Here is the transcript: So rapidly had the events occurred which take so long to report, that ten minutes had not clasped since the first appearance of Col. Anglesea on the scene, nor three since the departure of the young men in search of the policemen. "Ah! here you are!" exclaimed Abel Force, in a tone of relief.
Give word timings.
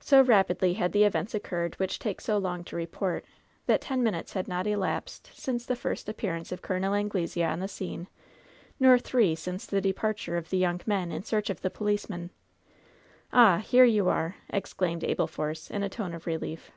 So 0.00 0.20
rapidly 0.22 0.72
had 0.72 0.90
the 0.90 1.04
events 1.04 1.36
occurred 1.36 1.76
which 1.78 2.00
take 2.00 2.20
so 2.20 2.36
long 2.36 2.64
to 2.64 2.74
report, 2.74 3.24
that 3.66 3.80
ten 3.80 4.02
minutes 4.02 4.32
had 4.32 4.48
not 4.48 4.64
clasped 4.66 5.30
since 5.38 5.64
the 5.64 5.76
first 5.76 6.08
appearance 6.08 6.50
of 6.50 6.62
Col. 6.62 6.82
Anglesea 6.92 7.44
on 7.44 7.60
the 7.60 7.68
scene, 7.68 8.08
nor 8.80 8.98
three 8.98 9.36
since 9.36 9.64
the 9.64 9.80
departure 9.80 10.36
of 10.36 10.50
the 10.50 10.58
young 10.58 10.80
men 10.84 11.12
in 11.12 11.22
search 11.22 11.48
of 11.48 11.60
the 11.60 11.70
policemen. 11.70 12.30
"Ah! 13.32 13.58
here 13.58 13.84
you 13.84 14.08
are!" 14.08 14.34
exclaimed 14.58 15.04
Abel 15.04 15.28
Force, 15.28 15.70
in 15.70 15.84
a 15.84 15.88
tone 15.88 16.12
of 16.12 16.26
relief. 16.26 16.72